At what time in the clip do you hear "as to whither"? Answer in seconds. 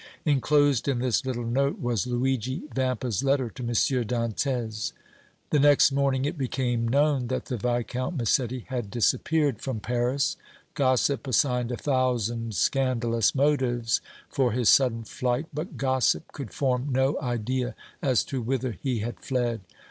18.01-18.71